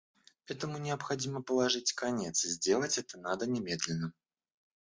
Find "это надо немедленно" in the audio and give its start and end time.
2.97-4.13